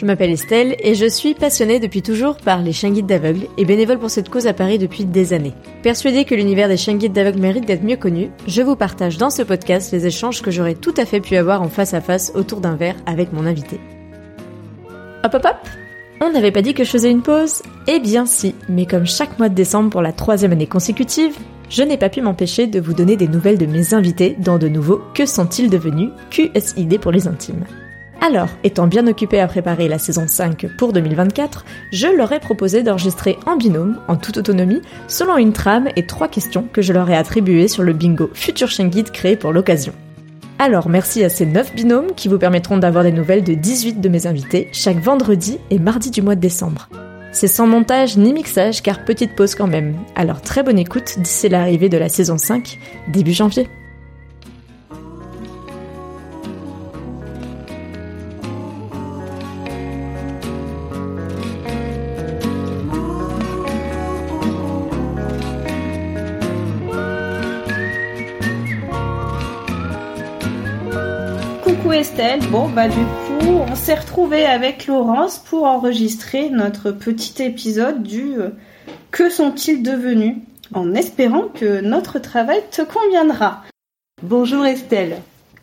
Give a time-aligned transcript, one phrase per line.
[0.00, 3.66] Je m'appelle Estelle et je suis passionnée depuis toujours par les chiens guides d'aveugles et
[3.66, 5.52] bénévole pour cette cause à Paris depuis des années.
[5.82, 9.28] Persuadée que l'univers des chiens guides d'aveugles mérite d'être mieux connu, je vous partage dans
[9.28, 12.32] ce podcast les échanges que j'aurais tout à fait pu avoir en face à face
[12.34, 13.78] autour d'un verre avec mon invité.
[15.22, 15.68] Hop hop hop
[16.22, 19.38] On n'avait pas dit que je faisais une pause Eh bien si, mais comme chaque
[19.38, 21.36] mois de décembre pour la troisième année consécutive,
[21.68, 24.68] je n'ai pas pu m'empêcher de vous donner des nouvelles de mes invités dans de
[24.68, 26.08] nouveaux Que sont-ils devenus?
[26.30, 27.66] QSID pour les intimes.
[28.22, 32.82] Alors, étant bien occupé à préparer la saison 5 pour 2024, je leur ai proposé
[32.82, 37.08] d'enregistrer en binôme, en toute autonomie, selon une trame et trois questions que je leur
[37.08, 39.94] ai attribuées sur le bingo Future Chien Guide créé pour l'occasion.
[40.58, 44.08] Alors merci à ces 9 binômes qui vous permettront d'avoir des nouvelles de 18 de
[44.10, 46.90] mes invités chaque vendredi et mardi du mois de décembre.
[47.32, 49.94] C'est sans montage ni mixage car petite pause quand même.
[50.14, 53.68] Alors très bonne écoute d'ici l'arrivée de la saison 5, début janvier.
[71.92, 78.04] Estelle, bon bah du coup on s'est retrouvé avec Laurence pour enregistrer notre petit épisode
[78.04, 78.50] du euh,
[79.10, 80.36] Que sont-ils devenus?
[80.72, 83.64] En espérant que notre travail te conviendra.
[84.22, 85.16] Bonjour Estelle.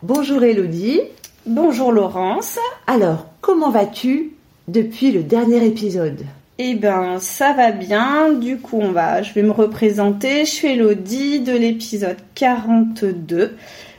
[0.03, 0.99] Bonjour Elodie.
[1.45, 2.59] Bonjour Laurence.
[2.87, 4.33] Alors, comment vas-tu
[4.67, 6.25] depuis le dernier épisode?
[6.57, 10.67] Eh ben ça va bien, du coup on va, je vais me représenter, je suis
[10.69, 13.55] Elodie de l'épisode 42.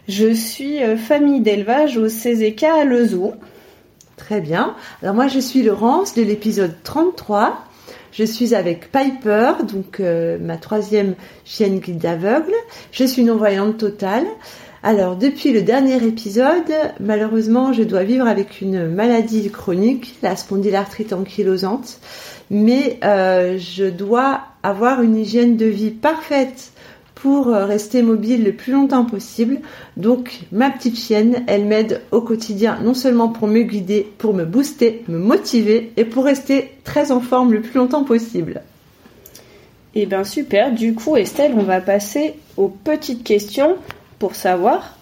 [0.09, 3.35] Je suis euh, famille d'élevage au CZK à Lezou.
[4.17, 4.75] Très bien.
[5.03, 7.63] Alors moi je suis Laurence de l'épisode 33.
[8.11, 11.15] Je suis avec Piper, donc euh, ma troisième
[11.45, 12.55] chienne guide aveugle.
[12.91, 14.25] Je suis non-voyante totale.
[14.83, 21.13] Alors depuis le dernier épisode, malheureusement je dois vivre avec une maladie chronique, la spondylarthrite
[21.13, 22.01] ankylosante,
[22.51, 26.73] mais euh, je dois avoir une hygiène de vie parfaite
[27.21, 29.59] pour euh, rester mobile le plus longtemps possible.
[29.97, 34.45] Donc ma petite chienne, elle m'aide au quotidien non seulement pour me guider, pour me
[34.45, 38.63] booster, me motiver et pour rester très en forme le plus longtemps possible.
[39.95, 43.77] Eh bien super, du coup Estelle, on va passer aux petites questions
[44.21, 44.97] pour savoir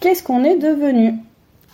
[0.00, 1.14] qu'est-ce qu'on est devenu.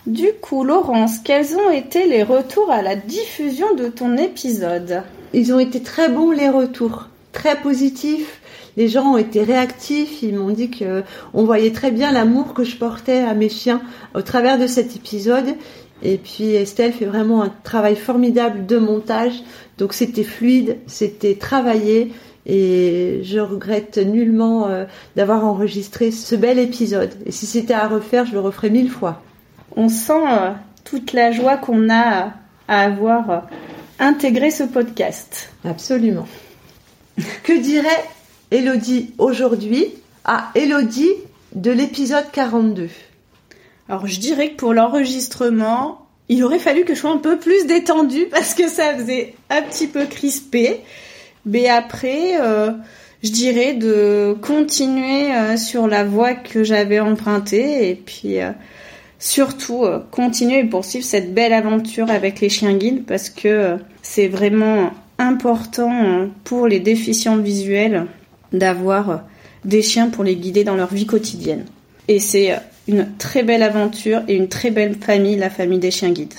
[0.07, 5.03] Du coup Laurence, quels ont été les retours à la diffusion de ton épisode?
[5.33, 8.39] Ils ont été très bons les retours, très positifs
[8.79, 11.03] les gens ont été réactifs, ils m'ont dit que
[11.33, 13.81] on voyait très bien l'amour que je portais à mes chiens
[14.15, 15.55] au travers de cet épisode.
[16.01, 19.43] Et puis Estelle fait vraiment un travail formidable de montage,
[19.77, 22.13] donc c'était fluide, c'était travaillé
[22.45, 24.85] et je regrette nullement euh,
[25.17, 27.11] d'avoir enregistré ce bel épisode.
[27.25, 29.21] Et si c'était à refaire, je le referais mille fois.
[29.75, 30.51] On sent euh,
[30.85, 32.31] toute la joie qu'on a
[32.69, 33.39] à avoir euh,
[33.99, 35.51] intégré ce podcast.
[35.65, 36.27] Absolument.
[37.43, 38.03] Que dirait
[38.51, 39.87] Elodie aujourd'hui
[40.25, 41.13] à Elodie
[41.55, 42.89] de l'épisode 42
[43.87, 47.65] Alors je dirais que pour l'enregistrement, il aurait fallu que je sois un peu plus
[47.65, 50.81] détendue parce que ça faisait un petit peu crispé.
[51.45, 52.71] Mais après, euh,
[53.23, 58.51] je dirais de continuer euh, sur la voie que j'avais empruntée et puis euh,
[59.17, 64.91] surtout continuer et poursuivre cette belle aventure avec les chiens guides parce que c'est vraiment
[65.19, 68.07] important pour les déficients visuels
[68.51, 69.23] d'avoir
[69.65, 71.65] des chiens pour les guider dans leur vie quotidienne.
[72.07, 72.57] Et c'est
[72.87, 76.33] une très belle aventure et une très belle famille, la famille des chiens guides.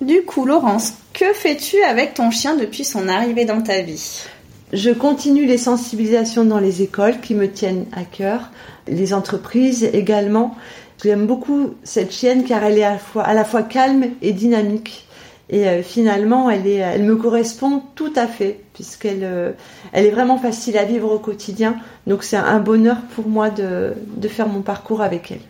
[0.00, 4.24] Du coup, Laurence, que fais-tu avec ton chien depuis son arrivée dans ta vie?
[4.72, 8.50] Je continue les sensibilisations dans les écoles qui me tiennent à cœur,
[8.88, 10.56] les entreprises également.
[11.04, 14.32] J'aime beaucoup cette chienne car elle est à la fois, à la fois calme et
[14.32, 15.06] dynamique.
[15.52, 19.52] Et euh, finalement, elle, est, me correspond tout à fait, puisqu'elle euh,
[19.92, 21.76] est vraiment facile à vivre au quotidien.
[22.06, 23.92] Donc c'est un bonheur pour moi de,
[24.28, 25.40] faire mon parcours avec elle.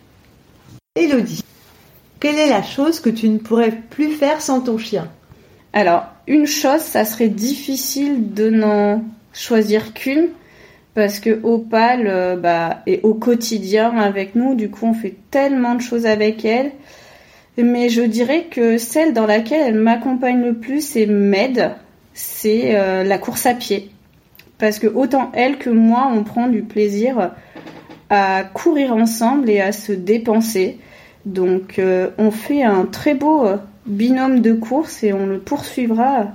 [0.95, 1.41] Elodie,
[2.19, 5.07] quelle est la chose que tu ne pourrais plus faire sans ton chien?
[5.71, 10.27] Alors, une chose, ça serait difficile de n'en choisir qu'une,
[10.95, 15.75] parce que Opal euh, bah, est au quotidien avec nous, du coup on fait tellement
[15.75, 16.71] de choses avec elle
[17.57, 21.71] mais je dirais que celle dans laquelle elle m'accompagne le plus et m'aide,
[22.13, 23.91] c'est euh, la course à pied.
[24.57, 27.31] Parce que autant elle que moi, on prend du plaisir
[28.09, 30.79] à courir ensemble et à se dépenser.
[31.25, 36.27] Donc euh, on fait un très beau euh, binôme de course et on le poursuivra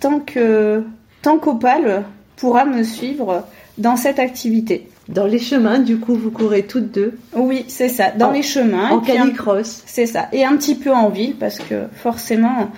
[0.00, 0.84] tant que
[1.22, 2.04] tant qu'Opal
[2.36, 3.46] pourra me suivre
[3.78, 4.88] dans cette activité.
[5.08, 8.90] Dans les chemins, du coup, vous courez toutes deux Oui, c'est ça, dans les chemins.
[8.90, 9.82] En canicross.
[9.86, 12.70] C'est ça, et un petit peu en ville parce que forcément,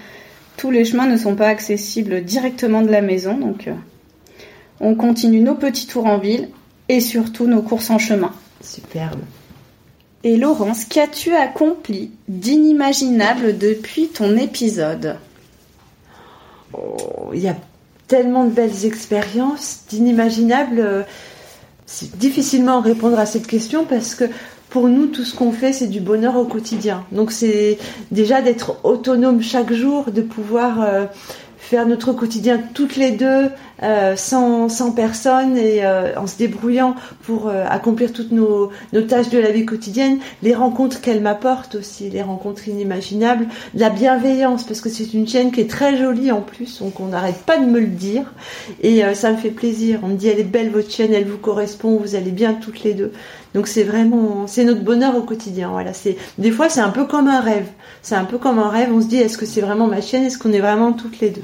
[0.57, 3.75] tous les chemins ne sont pas accessibles directement de la maison, donc euh,
[4.81, 6.49] on continue nos petits tours en ville
[6.89, 8.33] et surtout nos courses en chemin.
[8.63, 9.21] Superbe.
[10.23, 15.17] Et Laurence, qu'as-tu accompli d'inimaginable depuis ton épisode?
[16.73, 17.57] Oh, Il y a
[18.09, 21.05] tellement de belles expériences, d'inimaginables.
[22.17, 24.25] Difficilement répondre à cette question parce que
[24.71, 27.05] pour nous, tout ce qu'on fait, c'est du bonheur au quotidien.
[27.13, 27.79] Donc c'est
[28.11, 31.05] déjà d'être autonome chaque jour, de pouvoir euh,
[31.65, 33.49] faire notre quotidien toutes les deux,
[33.83, 39.03] euh, sans, sans personne et euh, en se débrouillant pour euh, accomplir toutes nos, nos,
[39.03, 44.65] tâches de la vie quotidienne, les rencontres qu'elle m'apporte aussi, les rencontres inimaginables, la bienveillance,
[44.65, 47.59] parce que c'est une chaîne qui est très jolie en plus, donc on n'arrête pas
[47.59, 48.33] de me le dire,
[48.83, 50.01] et ça me fait plaisir.
[50.03, 52.85] On me dit elle est belle votre chaîne, elle vous correspond, vous allez bien toutes
[52.85, 53.13] les deux.
[53.55, 55.71] Donc c'est vraiment, c'est notre bonheur au quotidien.
[55.71, 57.69] Voilà, c'est des fois c'est un peu comme un rêve.
[58.03, 58.91] C'est un peu comme un rêve.
[58.93, 60.25] On se dit est-ce que c'est vraiment ma chaîne?
[60.25, 61.43] Est-ce qu'on est vraiment toutes les deux?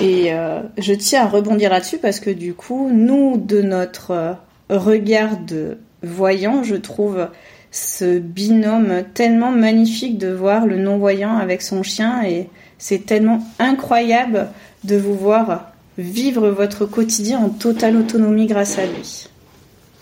[0.00, 4.32] Et euh, je tiens à rebondir là-dessus parce que du coup, nous, de notre euh,
[4.70, 7.28] regard de voyant, je trouve
[7.70, 12.48] ce binôme tellement magnifique de voir le non-voyant avec son chien et
[12.78, 14.48] c'est tellement incroyable
[14.84, 19.28] de vous voir vivre votre quotidien en totale autonomie grâce à lui.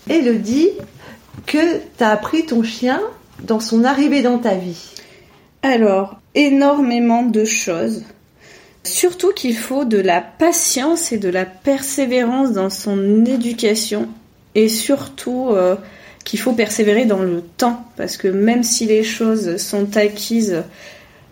[0.09, 0.69] Elodie,
[1.45, 3.01] que t'as appris ton chien
[3.43, 4.93] dans son arrivée dans ta vie
[5.63, 8.03] Alors, énormément de choses.
[8.83, 14.09] Surtout qu'il faut de la patience et de la persévérance dans son éducation.
[14.55, 15.75] Et surtout euh,
[16.23, 17.85] qu'il faut persévérer dans le temps.
[17.95, 20.63] Parce que même si les choses sont acquises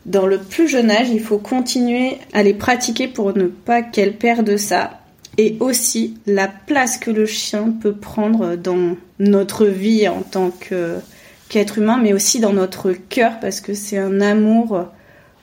[0.06, 4.16] dans le plus jeune âge, il faut continuer à les pratiquer pour ne pas qu'elles
[4.16, 4.99] perdent ça
[5.40, 11.78] et aussi la place que le chien peut prendre dans notre vie en tant qu'être
[11.78, 14.86] humain mais aussi dans notre cœur parce que c'est un amour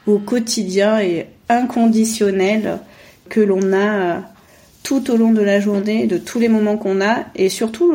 [0.07, 2.79] au quotidien et inconditionnel
[3.29, 4.19] que l'on a euh,
[4.83, 7.93] tout au long de la journée, de tous les moments qu'on a, et surtout,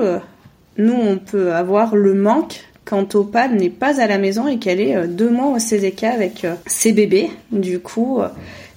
[0.78, 4.82] nous, on peut avoir le manque quand Opal n'est pas à la maison et qu'elle
[4.82, 7.30] est euh, deux mois au CZK avec euh, ses bébés.
[7.52, 8.20] Du coup,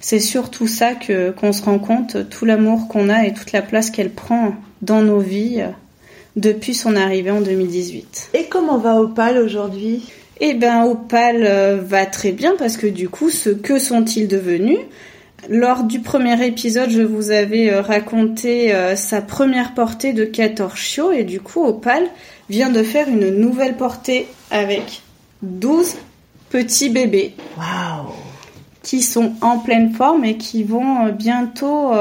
[0.05, 3.63] c'est surtout ça que qu'on se rend compte, tout l'amour qu'on a et toute la
[3.63, 4.53] place qu'elle prend
[4.83, 5.63] dans nos vies
[6.35, 8.29] depuis son arrivée en 2018.
[8.35, 10.03] Et comment va Opal aujourd'hui?
[10.41, 14.77] Eh ben, Opal euh, va très bien parce que du coup, ce que sont-ils devenus?
[15.49, 20.75] Lors du premier épisode, je vous avais euh, raconté euh, sa première portée de 14
[20.75, 22.03] chiots et du coup, Opal
[22.47, 25.01] vient de faire une nouvelle portée avec
[25.41, 25.95] 12
[26.51, 27.33] petits bébés.
[27.57, 28.24] Waouh
[28.85, 31.91] Qui sont en pleine forme et qui vont bientôt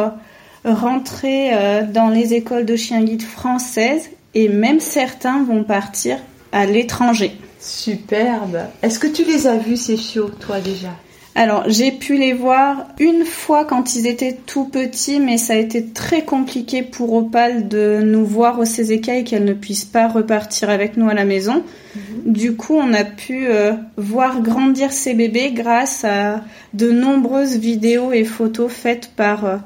[0.65, 1.51] rentrer
[1.89, 6.19] dans les écoles de chien guide françaises et même certains vont partir
[6.53, 7.39] à l'étranger.
[7.59, 8.59] Superbe.
[8.83, 10.91] Est-ce que tu les as vus ces chiots, toi déjà?
[11.37, 15.57] Alors, j'ai pu les voir une fois quand ils étaient tout petits, mais ça a
[15.57, 20.07] été très compliqué pour Opal de nous voir au CZK et qu'elle ne puisse pas
[20.07, 21.65] repartir avec nous à la maison.
[21.97, 22.33] Mhm.
[22.33, 28.13] Du coup, on a pu euh, voir grandir ces bébés grâce à de nombreuses vidéos
[28.13, 29.57] et photos faites par euh,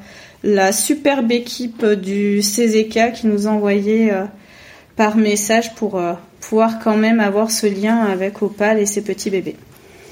[0.43, 4.25] la superbe équipe du CZK qui nous envoyait euh,
[4.97, 6.01] par message pour
[6.41, 9.57] pouvoir quand même avoir ce lien avec Opal et ses petits bébés.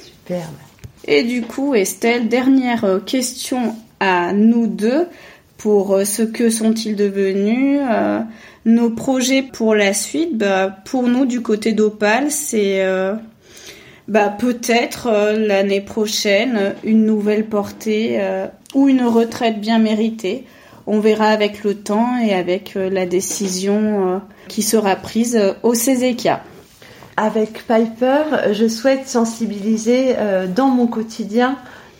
[0.04, 0.65] Superbe.
[1.04, 5.06] Et du coup, Estelle, dernière euh, question à nous deux
[5.58, 8.20] pour euh, ce que sont-ils devenus, euh,
[8.64, 10.36] nos projets pour la suite?
[10.36, 12.84] Bah, pour nous, du côté d'Opal, c'est
[14.08, 18.20] bah, peut-être l'année prochaine une nouvelle portée
[18.74, 20.44] ou une retraite bien méritée.
[20.88, 26.30] On verra avec le temps et avec la décision qui sera prise au CZK.
[27.16, 31.56] Avec Piper, je souhaite sensibiliser euh, dans mon quotidien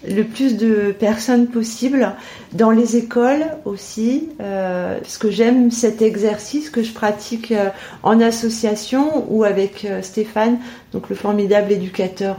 [0.09, 2.15] le plus de personnes possible
[2.53, 7.69] dans les écoles aussi, euh, parce que j'aime cet exercice que je pratique euh,
[8.03, 10.59] en association ou avec euh, Stéphane,
[10.93, 12.39] donc le formidable éducateur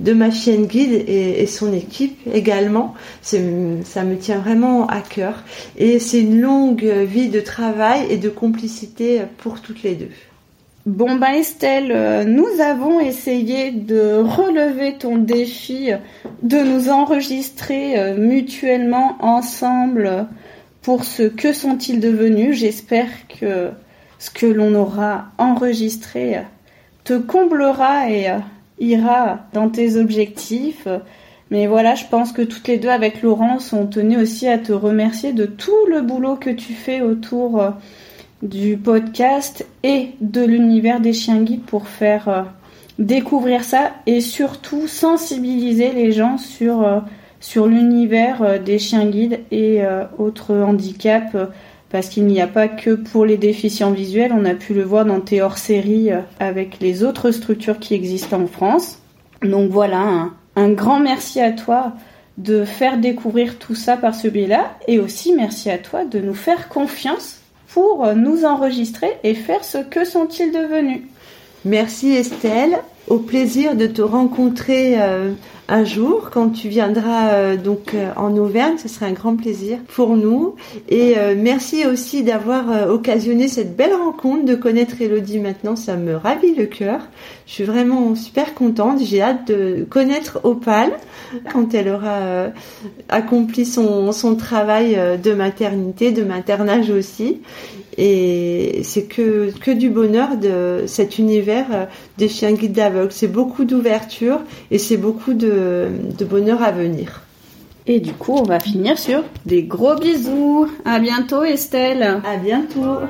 [0.00, 2.94] de ma chienne guide et, et son équipe également.
[3.22, 5.42] Ça me tient vraiment à cœur
[5.76, 10.08] et c'est une longue vie de travail et de complicité pour toutes les deux.
[10.88, 15.90] Bon bah Estelle, euh, nous avons essayé de relever ton défi
[16.42, 20.26] de nous enregistrer euh, mutuellement ensemble
[20.80, 22.56] pour ce que sont-ils devenus.
[22.56, 23.68] J'espère que
[24.18, 26.38] ce que l'on aura enregistré
[27.04, 28.38] te comblera et euh,
[28.80, 30.88] ira dans tes objectifs.
[31.50, 34.72] Mais voilà, je pense que toutes les deux avec Laurence, on tenait aussi à te
[34.72, 37.74] remercier de tout le boulot que tu fais autour
[38.42, 42.42] du podcast et de l'univers des chiens guides pour faire euh,
[42.98, 47.00] découvrir ça et surtout sensibiliser les gens sur, euh,
[47.66, 49.82] l'univers euh, des chiens guides et
[50.18, 51.36] autres handicaps
[51.90, 55.06] parce qu'il n'y a pas que pour les déficients visuels, on a pu le voir
[55.06, 58.98] dans tes hors-séries avec les autres structures qui existent en France.
[59.42, 61.94] Donc voilà, un grand merci à toi
[62.36, 66.34] de faire découvrir tout ça par ce biais-là et aussi merci à toi de nous
[66.34, 67.37] faire confiance
[67.72, 71.02] pour nous enregistrer et faire ce que sont-ils devenus.
[71.64, 75.32] Merci Estelle, au plaisir de te rencontrer euh,
[75.68, 79.78] un jour quand tu viendras euh, donc euh, en Auvergne, ce serait un grand plaisir
[79.88, 80.54] pour nous.
[80.88, 86.54] Et merci aussi d'avoir occasionné cette belle rencontre, de connaître Elodie maintenant, ça me ravit
[86.54, 87.00] le cœur.
[87.46, 90.90] Je suis vraiment super contente, j'ai hâte de connaître Opal
[91.52, 92.50] quand elle aura
[93.08, 97.40] accompli son travail de maternité, de maternage aussi.
[98.00, 101.84] Et c'est que, que du bonheur de cet univers euh,
[102.16, 103.10] des chiens guides d'aveugles.
[103.10, 104.38] C'est beaucoup d'ouverture
[104.70, 107.22] et c'est beaucoup de, de bonheur à venir.
[107.88, 110.68] Et du coup, on va finir sur des gros bisous.
[110.84, 112.02] À bientôt, Estelle.
[112.02, 113.00] À bientôt.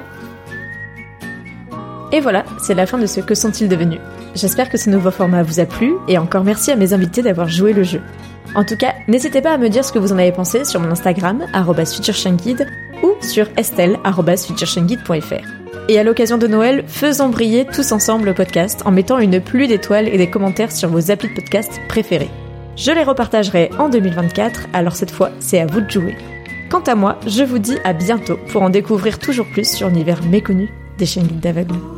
[2.11, 4.01] Et voilà, c'est la fin de ce Que sont-ils devenus?
[4.35, 7.49] J'espère que ce nouveau format vous a plu et encore merci à mes invités d'avoir
[7.49, 8.01] joué le jeu.
[8.59, 10.81] En tout cas, n'hésitez pas à me dire ce que vous en avez pensé sur
[10.81, 11.47] mon Instagram,
[11.87, 12.67] futureshineguide,
[13.05, 15.47] ou sur estelle.futureshineguide.fr.
[15.89, 19.69] Et à l'occasion de Noël, faisons briller tous ensemble le podcast en mettant une pluie
[19.69, 22.31] d'étoiles et des commentaires sur vos applis de podcast préférés.
[22.75, 26.17] Je les repartagerai en 2024, alors cette fois, c'est à vous de jouer.
[26.69, 30.25] Quant à moi, je vous dis à bientôt pour en découvrir toujours plus sur l'univers
[30.25, 31.98] méconnu des chaînes guides